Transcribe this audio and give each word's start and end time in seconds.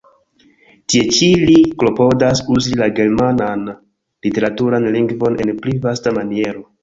Tie 0.93 1.01
ĉi 1.17 1.27
li 1.49 1.57
klopodas 1.83 2.41
uzi 2.55 2.79
la 2.79 2.87
germanan 3.01 3.63
literaturan 4.29 4.87
lingvon 4.99 5.37
en 5.45 5.55
pli 5.63 5.77
vasta 5.85 6.15
maniero. 6.19 6.67